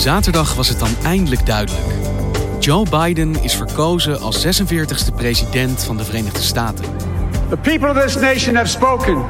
[0.00, 1.84] Zaterdag was het dan eindelijk duidelijk.
[2.58, 6.84] Joe Biden is verkozen als 46e president van de Verenigde Staten.
[7.48, 9.24] The people of this nation have spoken.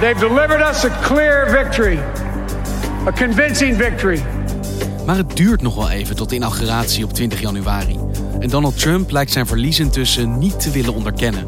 [0.00, 1.98] They've delivered us a clear victory,
[3.06, 4.22] a convincing victory.
[5.06, 7.98] Maar het duurt nog wel even tot de inauguratie op 20 januari.
[8.40, 11.46] En Donald Trump lijkt zijn verlies intussen niet te willen onderkennen.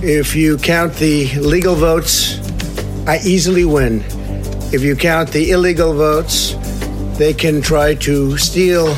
[0.00, 2.40] If you count the legal votes,
[3.08, 4.02] I easily win.
[4.72, 6.56] If you count the illegal votes,
[7.16, 8.94] they can try to steal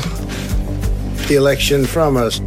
[1.27, 2.41] the election from us.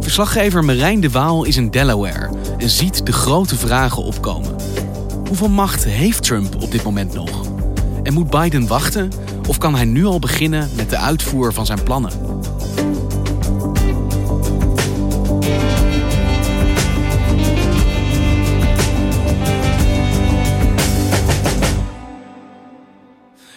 [0.00, 4.56] Verslaggever Marijn de Waal is in Delaware en ziet de grote vragen opkomen.
[5.26, 7.46] Hoeveel macht heeft Trump op dit moment nog?
[8.02, 9.08] En moet Biden wachten
[9.48, 12.39] of kan hij nu al beginnen met de uitvoer van zijn plannen?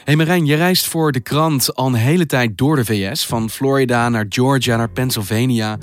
[0.03, 3.50] Hey Marijn, je reist voor de krant al een hele tijd door de VS, van
[3.50, 5.78] Florida naar Georgia naar Pennsylvania.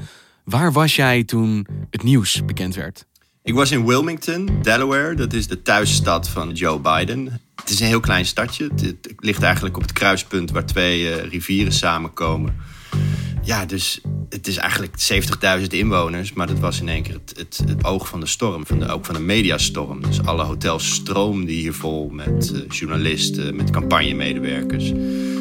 [0.45, 3.07] Waar was jij toen het nieuws bekend werd?
[3.43, 5.15] Ik was in Wilmington, Delaware.
[5.15, 7.41] Dat is de thuisstad van Joe Biden.
[7.55, 8.71] Het is een heel klein stadje.
[8.77, 12.57] Het ligt eigenlijk op het kruispunt waar twee uh, rivieren samenkomen.
[13.51, 14.93] Ja, dus het is eigenlijk
[15.61, 18.67] 70.000 inwoners, maar dat was in één keer het, het, het oog van de storm,
[18.67, 20.03] van de, ook van de mediastorm.
[20.03, 24.93] Dus alle hotels stroomden hier vol met uh, journalisten, met campagnemedewerkers.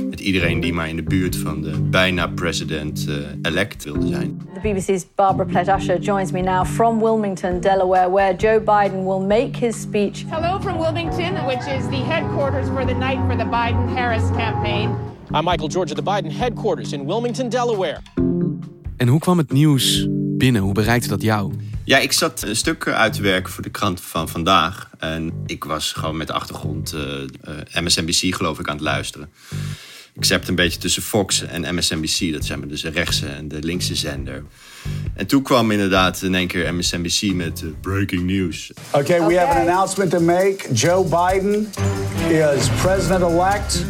[0.10, 4.42] Met iedereen die maar in de buurt van de bijna president-elect uh, wilde zijn.
[4.54, 9.66] The BBC's Barbara Plett-Usher joins me now from Wilmington, Delaware, where Joe Biden will make
[9.66, 10.26] his speech.
[10.30, 15.10] Hello from Wilmington, which is the headquarters for the night for the Biden-Harris campaign.
[15.36, 18.00] I'm Michael George at the Biden headquarters in Wilmington, Delaware.
[18.98, 20.62] En hoe kwam het nieuws binnen?
[20.62, 21.54] Hoe bereikte dat jou?
[21.84, 24.90] Ja, ik zat een stuk uit te werken voor de krant van vandaag.
[25.00, 29.30] En ik was gewoon met de achtergrond uh, uh, MSNBC geloof ik aan het luisteren.
[30.14, 32.34] Ik zat een beetje tussen Fox en MSNBC.
[32.34, 34.44] Dat zijn dus de rechtse en de linkse zender.
[35.14, 38.72] En toen kwam inderdaad in één keer MSNBC met uh, breaking news.
[38.92, 40.74] Okay, we have an announcement to make.
[40.74, 41.72] Joe Biden
[42.30, 43.86] is president-elect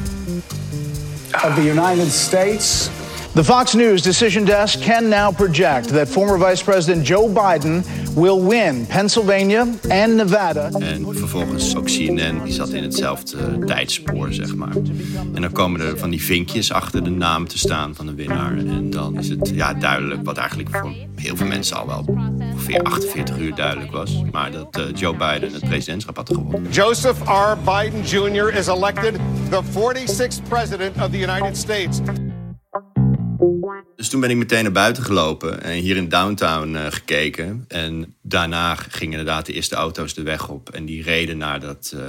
[1.44, 2.99] of the United States.
[3.34, 7.84] The Fox News decision desk can now project that former Vice President Joe Biden
[8.16, 10.70] will win Pennsylvania and Nevada.
[10.80, 14.76] En vervolgens ook CNN, die zat in hetzelfde tijdspoor, zeg maar.
[15.34, 18.58] En dan komen er van die vinkjes achter de naam te staan van de winnaar.
[18.58, 22.06] En dan is het ja, duidelijk, wat eigenlijk voor heel veel mensen al wel
[22.52, 24.22] ongeveer 48 uur duidelijk was.
[24.32, 26.72] Maar dat uh, Joe Biden het presidentschap had gewonnen.
[26.72, 27.58] Joseph R.
[27.64, 28.54] Biden Jr.
[28.54, 29.14] is elected
[29.50, 32.00] the 46th president of the United States.
[34.00, 37.66] Dus toen ben ik meteen naar buiten gelopen en hier in downtown uh, gekeken.
[37.68, 40.70] En daarna gingen inderdaad de eerste auto's de weg op.
[40.70, 42.02] En die reden naar dat uh,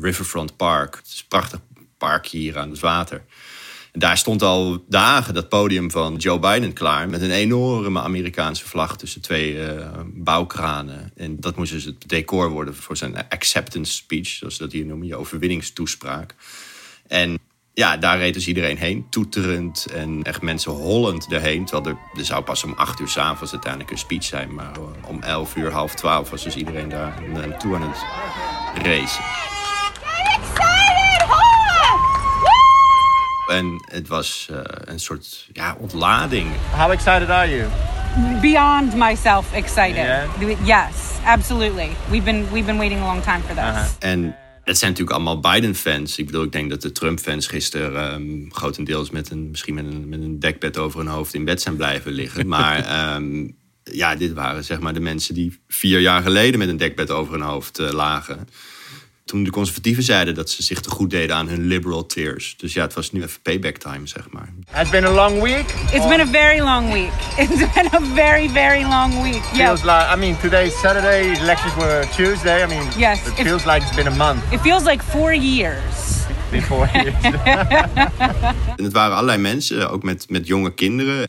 [0.00, 0.96] Riverfront Park.
[0.96, 1.60] Het is een prachtig
[1.98, 3.24] park hier aan het water.
[3.92, 7.08] En daar stond al dagen dat podium van Joe Biden klaar.
[7.08, 11.12] Met een enorme Amerikaanse vlag tussen twee uh, bouwkranen.
[11.16, 14.26] En dat moest dus het decor worden voor zijn acceptance speech.
[14.26, 16.34] Zoals ze dat hier noemen, je overwinningstoespraak.
[17.06, 17.38] En
[17.78, 21.64] ja, daar reed dus iedereen heen, toeterend en echt mensen hollend erheen.
[21.64, 24.54] Terwijl er, er zou pas om acht uur s'avonds uiteindelijk een speech zijn.
[24.54, 24.72] Maar
[25.06, 28.02] om elf uur, half twaalf was dus iedereen daar naartoe aan het
[28.86, 29.24] racen.
[33.46, 36.50] En het was uh, een soort ja, ontlading.
[36.76, 37.68] How excited are you?
[38.40, 39.96] Beyond myself excited.
[39.96, 40.64] Yeah?
[40.64, 41.88] Yes, absolutely.
[42.10, 43.64] We've been, we've been waiting a long time for this.
[43.64, 43.86] Uh -huh.
[43.98, 44.36] En
[44.68, 46.18] het zijn natuurlijk allemaal Biden-fans.
[46.18, 50.08] Ik bedoel, ik denk dat de Trump-fans gisteren um, grotendeels met een, misschien met een,
[50.08, 52.46] met een dekbed over hun hoofd in bed zijn blijven liggen.
[52.58, 56.76] Maar um, ja, dit waren zeg maar de mensen die vier jaar geleden met een
[56.76, 58.48] dekbed over hun hoofd uh, lagen.
[59.28, 62.54] Toen de conservatieven zeiden dat ze zich te goed deden aan hun liberal tears.
[62.56, 64.52] Dus ja, het was nu even payback time, zeg maar.
[64.70, 65.74] Has been a long week.
[65.92, 67.12] It's been a very long week.
[67.36, 69.42] It's been a very, very long week.
[69.42, 72.62] Feels like, I mean, today's Saturday, elections were Tuesday.
[72.62, 74.52] I mean, yes, it, feels like it's been a month.
[74.52, 76.26] It feels like four years.
[76.50, 77.22] Before years.
[78.78, 81.28] en het waren allerlei mensen, ook met, met jonge kinderen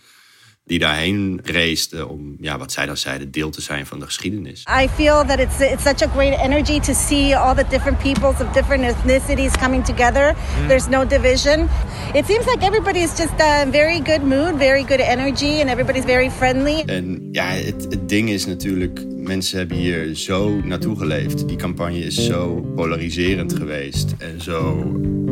[0.70, 4.66] die daarheen reisden om, ja, wat zij dan zeiden, deel te zijn van de geschiedenis.
[4.84, 8.40] I feel that it's it's such a great energy to see all the different peoples
[8.42, 10.36] of different ethnicities coming together.
[10.36, 10.68] Mm.
[10.68, 11.70] There's no division.
[12.14, 15.70] It seems like everybody is just uh, in very good mood, very good energy and
[15.70, 16.84] everybody's very friendly.
[16.86, 21.48] En ja, het, het ding is natuurlijk, mensen hebben hier zo naartoe geleefd.
[21.48, 24.86] Die campagne is zo polariserend geweest en zo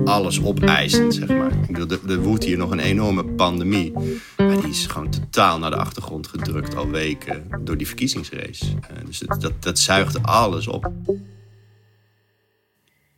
[0.07, 1.51] alles opeisend, zeg maar.
[1.51, 3.93] Ik bedoel, er woedt hier nog een enorme pandemie.
[4.37, 8.65] Maar die is gewoon totaal naar de achtergrond gedrukt al weken door die verkiezingsrace.
[8.65, 10.91] Uh, dus dat, dat, dat zuigt alles op.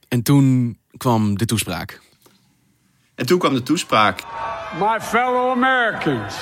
[0.07, 2.01] En toen kwam de toespraak.
[3.15, 4.23] En toen kwam de toespraak.
[4.79, 6.35] My fellow Americans.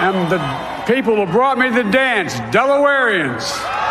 [0.00, 0.40] And the
[0.84, 3.81] people who brought me the dance, Delawareans.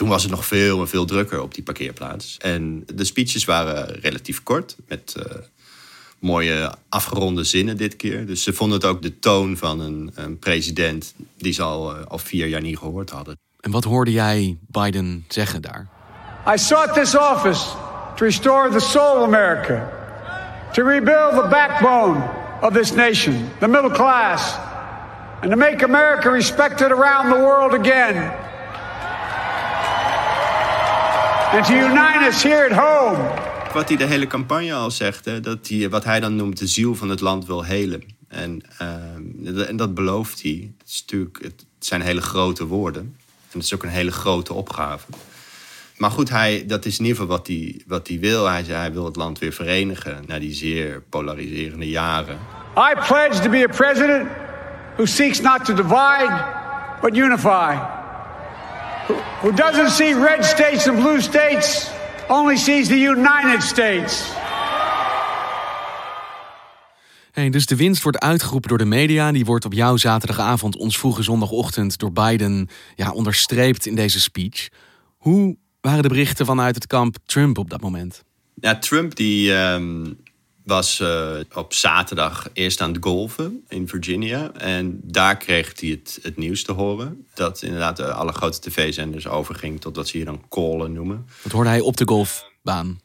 [0.00, 2.36] En toen was het nog veel en veel drukker op die parkeerplaats.
[2.38, 5.24] En de speeches waren relatief kort, met uh,
[6.18, 8.26] mooie afgeronde zinnen dit keer.
[8.26, 12.04] Dus ze vonden het ook de toon van een, een president die ze al, uh,
[12.06, 13.38] al vier jaar niet gehoord hadden.
[13.60, 15.88] En wat hoorde jij Biden zeggen daar?
[16.54, 17.64] I sought this office
[18.16, 19.90] to restore the soul of America,
[20.72, 22.30] to rebuild the backbone
[22.60, 24.56] of this nation, the middle class,
[25.40, 28.48] and to make America respected around the world again.
[31.52, 33.28] And to unite us here at home.
[33.72, 36.66] Wat hij de hele campagne al zegt, hè, dat hij wat hij dan noemt de
[36.66, 38.02] ziel van het land wil helen.
[38.28, 38.62] En,
[39.46, 40.72] uh, en dat belooft hij.
[40.78, 43.02] Het, is natuurlijk, het zijn hele grote woorden.
[43.50, 45.06] En het is ook een hele grote opgave.
[45.96, 48.46] Maar goed, hij, dat is in ieder geval wat hij, wat hij wil.
[48.46, 52.38] Hij, zei, hij wil het land weer verenigen na die zeer polariserende jaren.
[52.76, 54.28] I pledge to be a president
[54.96, 56.44] who seeks not to divide,
[57.00, 57.99] but unify.
[59.40, 61.90] Who, doesn't see red states and blue states,
[62.28, 64.38] only sees the United States.
[67.32, 69.32] Hey, dus de winst wordt uitgeroepen door de media.
[69.32, 74.68] Die wordt op jouw zaterdagavond, ons vroege zondagochtend, door Biden ja, onderstreept in deze speech.
[75.16, 78.24] Hoe waren de berichten vanuit het kamp Trump op dat moment?
[78.54, 80.18] Ja, Trump die um,
[80.70, 84.52] was uh, op zaterdag eerst aan het golven in Virginia.
[84.52, 87.26] En daar kreeg hij het, het nieuws te horen.
[87.34, 91.26] Dat inderdaad alle grote tv-zenders overging tot wat ze hier dan callen noemen.
[91.42, 93.00] Dat hoorde hij op de golfbaan?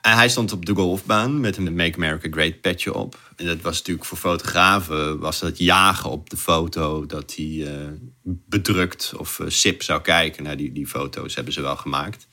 [0.00, 3.32] En hij stond op de golfbaan met een Make America Great petje op.
[3.36, 7.06] En dat was natuurlijk voor fotografen, was dat jagen op de foto...
[7.06, 7.70] dat hij uh,
[8.22, 10.42] bedrukt of uh, sip zou kijken.
[10.42, 12.26] Nou, die, die foto's hebben ze wel gemaakt.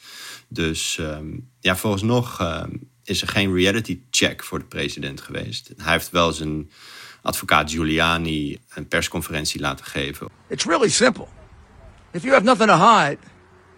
[0.47, 2.63] Dus um, ja, vooralsnog uh,
[3.11, 5.71] is er geen reality check voor de president geweest.
[5.77, 6.71] Hij heeft wel zijn
[7.21, 10.27] advocaat Giuliani een persconferentie laten geven.
[10.47, 11.27] It's really simple.
[12.11, 13.17] If you have nothing to hide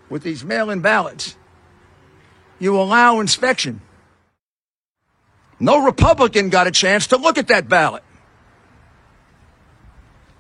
[0.07, 1.35] with these mail-in ballots...
[2.63, 3.81] you allow inspection.
[5.59, 8.03] No Republican got a chance to look at that ballot.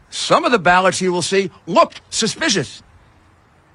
[0.09, 2.81] Some of the ballots you will see look suspicious.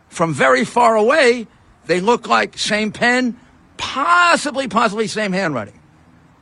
[0.08, 1.46] From very far away,
[1.86, 3.38] they look like same pen,
[3.78, 5.80] possibly, possibly same handwriting.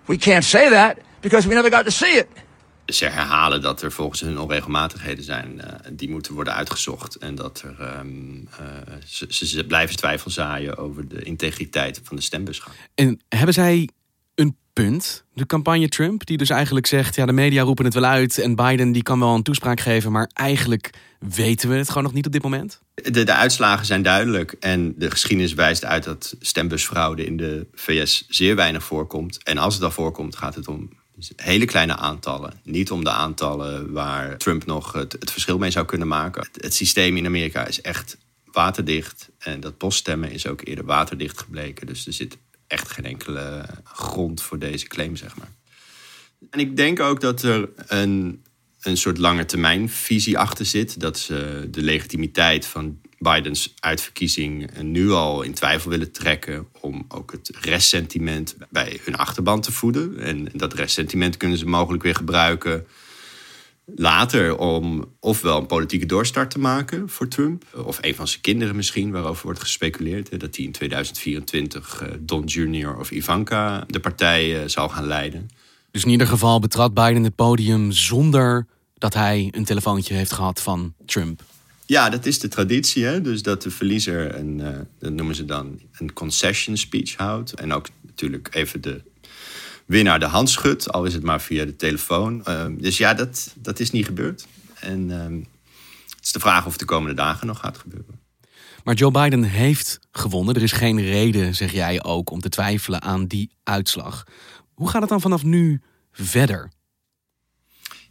[0.06, 2.26] We can't say that because we never got to see it.
[2.86, 7.16] Ze herhalen dat er volgens hun onregelmatigheden zijn uh, die moeten worden uitgezocht.
[7.16, 12.22] En dat er, um, uh, ze, ze, blijven twijfel zaaien over de integriteit van de
[12.22, 12.74] stembusgang.
[12.94, 13.88] En hebben zij
[14.82, 18.38] punt, de campagne Trump, die dus eigenlijk zegt: ja, de media roepen het wel uit
[18.38, 22.12] en Biden die kan wel een toespraak geven, maar eigenlijk weten we het gewoon nog
[22.12, 22.80] niet op dit moment?
[22.94, 28.26] De, de uitslagen zijn duidelijk en de geschiedenis wijst uit dat stembusfraude in de VS
[28.28, 29.42] zeer weinig voorkomt.
[29.42, 30.88] En als het dan voorkomt, gaat het om
[31.36, 32.60] hele kleine aantallen.
[32.62, 36.48] Niet om de aantallen waar Trump nog het, verschil mee zou kunnen maken.
[36.52, 39.28] Het, systeem in Amerika is echt waterdicht.
[39.38, 41.86] En dat poststemmen is ook eerder waterdicht gebleken.
[41.86, 45.52] Dus er zit echt geen enkele grond voor deze claim, zeg maar.
[46.50, 48.44] En ik denk ook dat er een,
[48.80, 51.00] een soort lange termijn visie achter zit.
[51.00, 57.32] Dat ze de legitimiteit van Bidens uitverkiezing nu al in twijfel willen trekken om ook
[57.32, 60.18] het restsentiment bij hun achterban te voeden.
[60.18, 62.86] En dat restsentiment kunnen ze mogelijk weer gebruiken
[63.94, 68.76] later om ofwel een politieke doorstart te maken voor Trump, of een van zijn kinderen
[68.76, 72.98] misschien, waarover wordt gespeculeerd dat hij in 2024 Don Jr.
[72.98, 75.48] of Ivanka de partij zal gaan leiden.
[75.90, 78.66] Dus in ieder geval betrad Biden het podium zonder
[78.98, 81.42] dat hij een telefoontje heeft gehad van Trump.
[81.86, 83.04] Ja, dat is de traditie.
[83.04, 83.20] Hè?
[83.20, 87.52] Dus dat de verliezer een, uh, dat noemen ze dan een concession speech houdt.
[87.52, 89.02] En ook natuurlijk even de
[89.86, 92.42] winnaar de hand schudt, al is het maar via de telefoon.
[92.48, 94.46] Uh, dus ja, dat, dat is niet gebeurd.
[94.80, 95.22] En uh,
[96.16, 98.20] het is de vraag of het de komende dagen nog gaat gebeuren.
[98.84, 100.54] Maar Joe Biden heeft gewonnen.
[100.54, 104.26] Er is geen reden, zeg jij ook, om te twijfelen aan die uitslag.
[104.74, 105.80] Hoe gaat het dan vanaf nu
[106.12, 106.70] verder?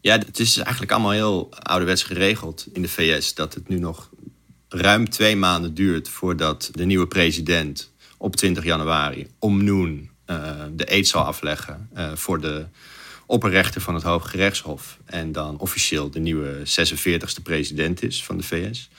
[0.01, 4.09] Ja, het is eigenlijk allemaal heel ouderwets geregeld in de VS dat het nu nog
[4.69, 10.09] ruim twee maanden duurt voordat de nieuwe president op 20 januari om noon
[10.71, 12.65] de eed zal afleggen uh, voor de
[13.25, 14.97] opperrechter van het Hoge Gerechtshof.
[15.05, 18.89] En dan officieel de nieuwe 46e president is van de VS.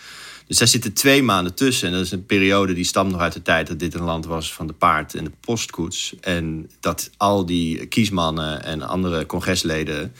[0.46, 1.88] Dus daar zitten twee maanden tussen.
[1.88, 4.26] En dat is een periode die stamt nog uit de tijd dat dit een land
[4.26, 6.14] was van de paard en de postkoets.
[6.20, 10.14] En dat al die kiesmannen en andere congresleden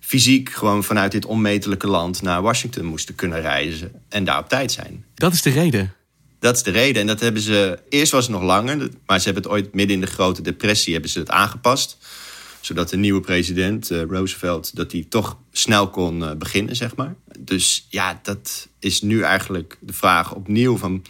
[0.00, 4.72] fysiek gewoon vanuit dit onmetelijke land naar Washington moesten kunnen reizen en daar op tijd
[4.72, 5.04] zijn.
[5.14, 5.94] Dat is de reden.
[6.40, 7.00] Dat is de reden.
[7.00, 7.78] En dat hebben ze.
[7.88, 10.92] Eerst was het nog langer, maar ze hebben het ooit midden in de grote depressie
[10.92, 11.98] hebben ze het aangepast.
[12.60, 17.14] Zodat de nieuwe president, uh, Roosevelt, dat hij toch snel kon uh, beginnen, zeg maar.
[17.38, 21.02] Dus ja, dat is nu eigenlijk de vraag opnieuw van...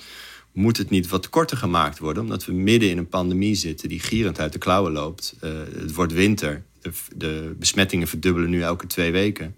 [0.53, 2.23] moet het niet wat korter gemaakt worden?
[2.23, 5.37] Omdat we midden in een pandemie zitten die gierend uit de klauwen loopt.
[5.45, 6.63] Uh, het wordt winter.
[6.83, 9.57] De, de besmettingen verdubbelen nu elke twee weken.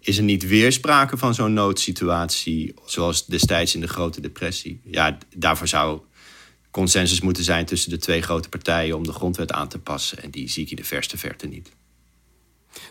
[0.00, 4.80] Is er niet weer sprake van zo'n noodsituatie, zoals destijds in de Grote Depressie?
[4.84, 6.00] Ja, daarvoor zou
[6.70, 10.22] consensus moeten zijn tussen de twee grote partijen om de grondwet aan te passen.
[10.22, 11.70] En die zie ik in de verste verte niet.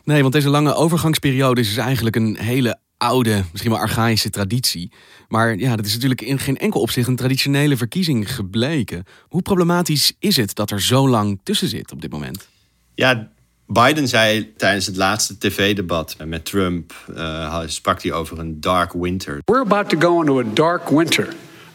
[0.04, 4.92] Nee, want deze lange overgangsperiode is dus eigenlijk een hele oude, misschien wel archaïsche traditie.
[5.28, 9.04] Maar ja, dat is natuurlijk in geen enkel opzicht een traditionele verkiezing gebleken.
[9.22, 12.48] Hoe problematisch is het dat er zo lang tussen zit op dit moment?
[12.96, 13.32] Ja,
[13.72, 19.42] Biden zei tijdens het laatste tv-debat met Trump, uh, sprak hij over een dark winter.
[19.46, 21.28] We're about to go into a dark winter.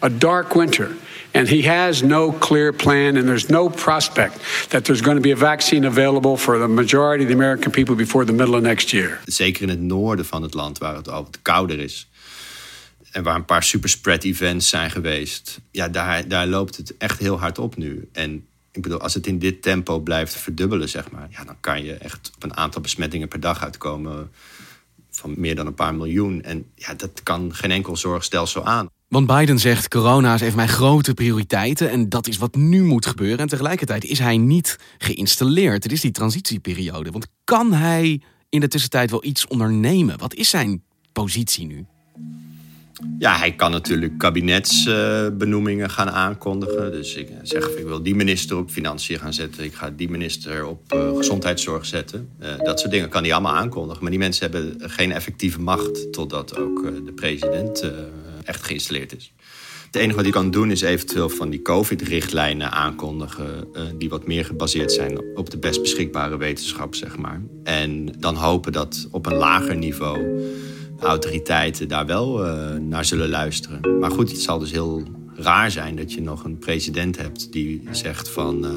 [0.03, 0.91] A dark winter.
[1.33, 4.35] And he has no clear plan, and there's no prospect
[4.69, 7.95] that there's going to be a vaccine available for the majority of the American people
[7.95, 9.21] before the middle of next year.
[9.25, 12.09] Zeker in het noorden van het land, waar het al wat kouder is.
[13.11, 15.61] En waar een paar superspread events zijn geweest.
[15.71, 18.09] Ja, daar, daar loopt het echt heel hard op nu.
[18.13, 21.85] En ik bedoel, als het in dit tempo blijft verdubbelen, zeg maar, ja, dan kan
[21.85, 24.31] je echt op een aantal besmettingen per dag uitkomen
[25.11, 26.43] van meer dan een paar miljoen.
[26.43, 28.88] En ja, dat kan geen enkel zorgstelsel aan.
[29.09, 33.07] Want Biden zegt: corona is even mijn grote prioriteiten en dat is wat nu moet
[33.07, 33.38] gebeuren.
[33.38, 35.83] En tegelijkertijd is hij niet geïnstalleerd.
[35.83, 37.11] Het is die transitieperiode.
[37.11, 40.19] Want kan hij in de tussentijd wel iets ondernemen?
[40.19, 41.87] Wat is zijn positie nu?
[43.19, 46.93] Ja, hij kan natuurlijk kabinetsbenoemingen gaan aankondigen.
[46.93, 49.65] Dus ik zeg, ik wil die minister op financiën gaan zetten.
[49.65, 52.29] Ik ga die minister op uh, gezondheidszorg zetten.
[52.43, 54.03] Uh, dat soort dingen kan hij allemaal aankondigen.
[54.03, 56.13] Maar die mensen hebben geen effectieve macht...
[56.13, 57.91] totdat ook uh, de president
[58.45, 59.33] echt geïnstalleerd is.
[59.87, 63.69] Het enige wat hij kan doen is eventueel van die COVID-richtlijnen aankondigen...
[63.99, 67.41] die wat meer gebaseerd zijn op de best beschikbare wetenschap, zeg maar.
[67.65, 70.43] En dan hopen dat op een lager niveau
[70.99, 73.99] autoriteiten daar wel uh, naar zullen luisteren.
[74.01, 75.03] Maar goed, het zal dus heel
[75.35, 78.65] raar zijn dat je nog een president hebt die zegt van...
[78.65, 78.71] Uh,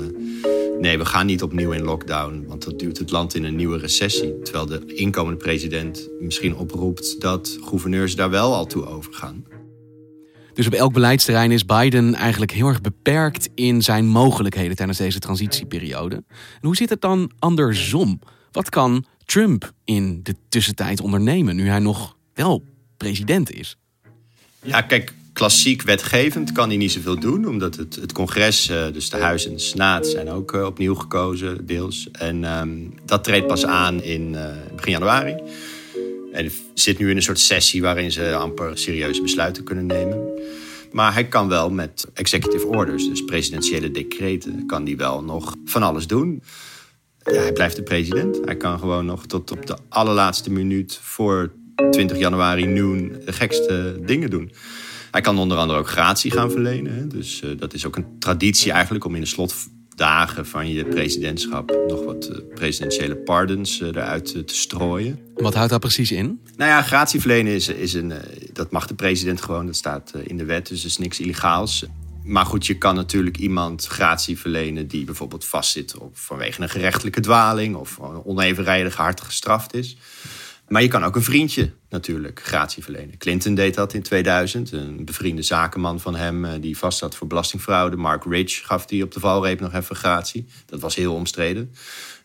[0.79, 3.77] nee, we gaan niet opnieuw in lockdown, want dat duwt het land in een nieuwe
[3.77, 4.39] recessie.
[4.39, 9.45] Terwijl de inkomende president misschien oproept dat gouverneurs daar wel al toe overgaan.
[10.53, 15.19] Dus op elk beleidsterrein is Biden eigenlijk heel erg beperkt in zijn mogelijkheden tijdens deze
[15.19, 16.23] transitieperiode.
[16.61, 18.19] Hoe zit het dan andersom?
[18.51, 22.63] Wat kan Trump in de tussentijd ondernemen nu hij nog wel
[22.97, 23.77] president is?
[24.61, 29.09] Ja, kijk, klassiek wetgevend kan hij niet zoveel doen, omdat het, het congres, eh, dus
[29.09, 32.11] de Huis en de Senaat, zijn ook uh, opnieuw gekozen, deels.
[32.11, 35.35] En um, dat treedt pas aan in uh, begin januari.
[36.31, 40.27] En zit nu in een soort sessie waarin ze amper serieuze besluiten kunnen nemen.
[40.91, 45.83] Maar hij kan wel met executive orders, dus presidentiële decreten, kan hij wel nog van
[45.83, 46.41] alles doen.
[47.31, 48.39] Ja, hij blijft de president.
[48.45, 51.51] Hij kan gewoon nog tot op de allerlaatste minuut voor
[51.91, 54.51] 20 januari noon de gekste dingen doen.
[55.11, 57.09] Hij kan onder andere ook gratie gaan verlenen.
[57.09, 61.77] Dus uh, dat is ook een traditie eigenlijk om in de slotdagen van je presidentschap
[61.87, 65.19] nog wat uh, presidentiële pardons uh, eruit te strooien.
[65.35, 66.39] Wat houdt dat precies in?
[66.55, 68.13] Nou ja, gratie verlenen is, is een,
[68.53, 71.85] dat mag de president gewoon, dat staat in de wet, dus is niks illegaals.
[72.27, 77.19] Maar goed, je kan natuurlijk iemand gratie verlenen die bijvoorbeeld vastzit op, vanwege een gerechtelijke
[77.19, 79.97] dwaling of onevenredig hard gestraft is.
[80.67, 83.17] Maar je kan ook een vriendje natuurlijk gratie verlenen.
[83.17, 84.71] Clinton deed dat in 2000.
[84.71, 87.95] Een bevriende zakenman van hem eh, die vast zat voor belastingfraude.
[87.95, 90.45] Mark Rich gaf die op de valreep nog even gratie.
[90.65, 91.73] Dat was heel omstreden.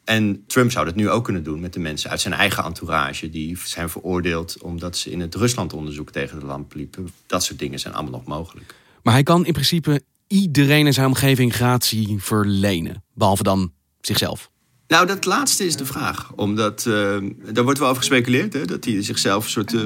[0.04, 3.30] En Trump zou dat nu ook kunnen doen met de mensen uit zijn eigen entourage.
[3.30, 7.08] Die zijn veroordeeld omdat ze in het Ruslandonderzoek tegen de lamp liepen.
[7.26, 8.74] Dat soort dingen zijn allemaal nog mogelijk.
[9.02, 13.04] Maar hij kan in principe iedereen in zijn omgeving gratie verlenen.
[13.14, 14.50] Behalve dan zichzelf.
[14.86, 16.32] Nou, dat laatste is de vraag.
[16.36, 17.16] Omdat, uh,
[17.52, 19.82] daar wordt wel over gespeculeerd, hè, dat hij zichzelf een soort uh,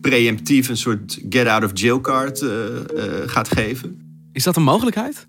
[0.00, 2.50] preemptief, een soort get-out-of-jail card uh,
[3.26, 4.02] gaat geven.
[4.32, 5.26] Is dat een mogelijkheid?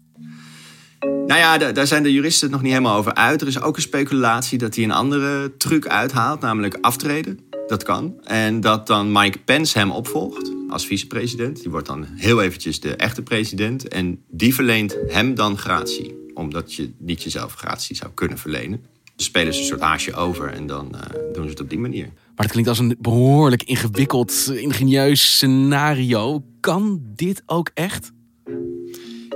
[1.00, 3.42] Nou ja, daar zijn de juristen het nog niet helemaal over uit.
[3.42, 7.40] Er is ook een speculatie dat hij een andere truc uithaalt, namelijk aftreden.
[7.68, 8.14] Dat kan.
[8.24, 11.62] En dat dan Mike Pence hem opvolgt als vicepresident.
[11.62, 13.88] Die wordt dan heel eventjes de echte president.
[13.88, 16.18] En die verleent hem dan gratie.
[16.34, 18.82] Omdat je niet jezelf gratie zou kunnen verlenen.
[19.16, 21.80] Dus spelen ze een soort haasje over en dan uh, doen ze het op die
[21.80, 22.06] manier.
[22.06, 26.44] Maar het klinkt als een behoorlijk ingewikkeld, ingenieus scenario.
[26.60, 28.12] Kan dit ook echt?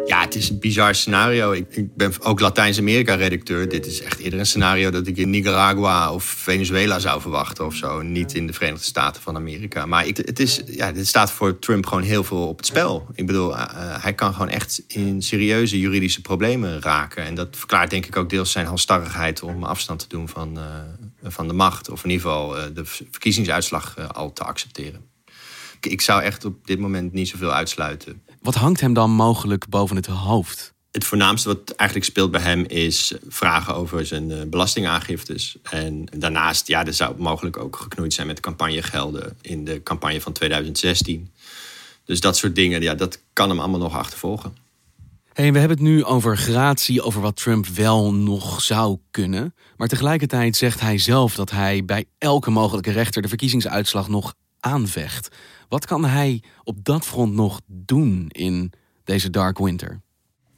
[0.06, 1.52] Ja, het is een bizar scenario.
[1.52, 3.70] Ik, ik ben ook Latijns-Amerika-redacteur.
[3.70, 7.76] Dit is echt eerder een scenario dat ik in Nicaragua of Venezuela zou verwachten of
[7.76, 8.02] zo.
[8.02, 9.86] Niet in de Verenigde Staten van Amerika.
[9.86, 13.08] Maar ik, het is, ja, dit staat voor Trump gewoon heel veel op het spel.
[13.16, 13.64] Ik bedoel, uh,
[14.04, 17.24] hij kan gewoon echt in serieuze juridische problemen raken.
[17.24, 21.32] En dat verklaart denk ik ook deels zijn halstarrigheid om afstand te doen van, uh,
[21.32, 21.90] van de macht.
[21.90, 25.12] Of in ieder geval de verkiezingsuitslag al te accepteren.
[25.80, 28.22] Ik zou echt op dit moment niet zoveel uitsluiten.
[28.44, 30.74] Wat hangt hem dan mogelijk boven het hoofd?
[30.92, 35.58] Het voornaamste wat eigenlijk speelt bij hem is vragen over zijn belastingaangiftes.
[35.62, 40.34] En daarnaast, ja, er zou mogelijk ook geknoeid zijn met campagnegelden in de campagne van
[40.34, 41.32] 2016.
[42.06, 44.56] Dus dat soort dingen, ja, dat kan hem allemaal nog achtervolgen.
[45.34, 49.56] Hey, we hebben het nu over gratie, over wat Trump wel nog zou kunnen.
[49.78, 54.34] Maar tegelijkertijd zegt hij zelf dat hij bij elke mogelijke rechter de verkiezingsuitslag nog
[54.64, 55.36] aanvecht.
[55.70, 58.72] Wat kan hij op dat front nog doen in
[59.04, 60.02] deze dark winter?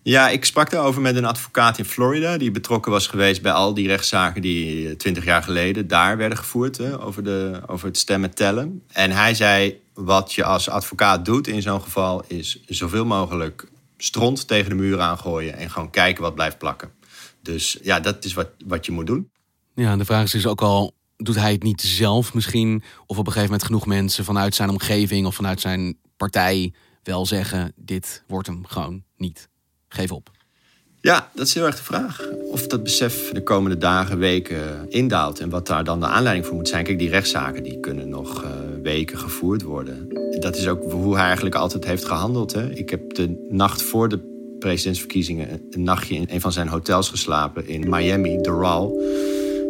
[0.07, 2.38] Ja, ik sprak daarover met een advocaat in Florida...
[2.38, 4.41] die betrokken was geweest bij al die rechtszaken...
[4.41, 6.77] die twintig jaar geleden daar werden gevoerd...
[6.77, 8.83] Hè, over, de, over het stemmen tellen.
[8.91, 12.24] En hij zei, wat je als advocaat doet in zo'n geval...
[12.27, 15.57] is zoveel mogelijk stront tegen de muur aangooien...
[15.57, 16.91] en gewoon kijken wat blijft plakken.
[17.41, 19.29] Dus ja, dat is wat, wat je moet doen.
[19.75, 22.83] Ja, de vraag is dus ook al doet hij het niet zelf misschien?
[23.05, 26.73] Of op een gegeven moment genoeg mensen vanuit zijn omgeving of vanuit zijn partij
[27.03, 29.49] wel zeggen: dit wordt hem gewoon niet.
[29.87, 30.33] Geef op.
[31.01, 32.21] Ja, dat is heel erg de vraag.
[32.51, 36.55] Of dat besef de komende dagen, weken indaalt en wat daar dan de aanleiding voor
[36.55, 36.83] moet zijn.
[36.83, 38.49] Kijk, die rechtszaken die kunnen nog uh,
[38.83, 40.07] weken gevoerd worden.
[40.39, 42.53] Dat is ook hoe hij eigenlijk altijd heeft gehandeld.
[42.53, 42.73] Hè?
[42.73, 44.19] Ik heb de nacht voor de
[44.59, 49.01] presidentsverkiezingen een nachtje in een van zijn hotels geslapen in Miami, Doral.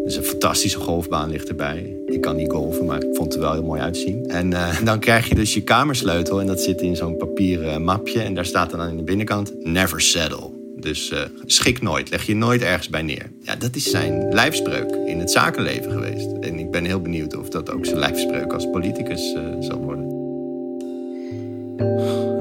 [0.05, 1.95] Dus een fantastische golfbaan ligt erbij.
[2.05, 4.25] Ik kan niet golven, maar ik vond het er wel heel mooi uitzien.
[4.25, 8.21] En uh, dan krijg je dus je kamersleutel en dat zit in zo'n papieren mapje.
[8.21, 10.49] En daar staat dan aan de binnenkant never settle.
[10.75, 13.31] Dus uh, schik nooit, leg je nooit ergens bij neer.
[13.41, 16.31] Ja, dat is zijn lijfspreuk in het zakenleven geweest.
[16.41, 20.13] En ik ben heel benieuwd of dat ook zijn lijfspreuk als politicus uh, zal worden.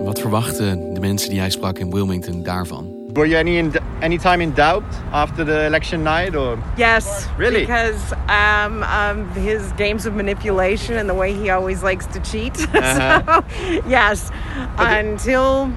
[0.04, 2.94] Wat verwachten de mensen die hij sprak in Wilmington daarvan?
[3.12, 3.72] Were you any in,
[4.04, 7.60] any time in doubt after the election night, or yes, really?
[7.60, 12.54] Because um, um, his games of manipulation and the way he always likes to cheat.
[12.84, 13.42] Uh-huh.
[13.48, 14.30] so, yes,
[14.78, 15.00] okay.
[15.00, 15.72] until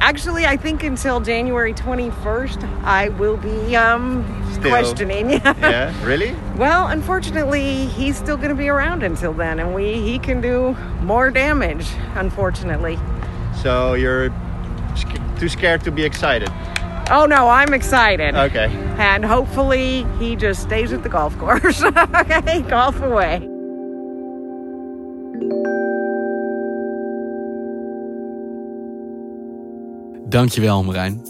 [0.00, 4.24] actually, I think until January twenty first, I will be um,
[4.60, 5.30] questioning.
[5.30, 6.36] yeah, really?
[6.56, 10.76] Well, unfortunately, he's still going to be around until then, and we he can do
[11.00, 11.86] more damage.
[12.14, 12.98] Unfortunately.
[13.62, 14.28] So you're
[15.38, 16.50] too scared to be excited.
[17.10, 18.36] Oh no, I'm excited.
[18.36, 18.70] Okay.
[18.98, 21.82] And hopefully he just stays at the golf course.
[22.20, 23.48] okay, golf away.
[30.28, 31.22] Dankjewel Marijn.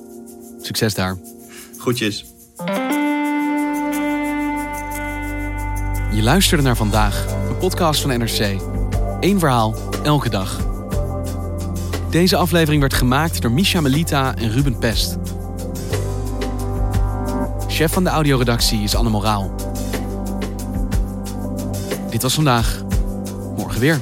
[0.61, 1.17] Succes daar.
[1.79, 2.25] Groetjes.
[6.13, 8.61] Je luisterde naar vandaag, een podcast van NRC.
[9.21, 10.61] Eén verhaal, elke dag.
[12.11, 15.30] Deze aflevering werd gemaakt door Misha Melita en Ruben Pest.
[17.81, 19.55] Chef van de audioredactie is Anne Moraal.
[22.11, 22.83] Dit was vandaag.
[23.57, 24.01] Morgen weer.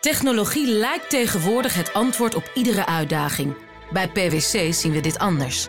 [0.00, 3.56] Technologie lijkt tegenwoordig het antwoord op iedere uitdaging.
[3.92, 5.68] Bij PwC zien we dit anders.